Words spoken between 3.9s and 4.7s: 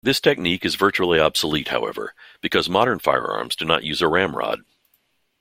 a ramrod.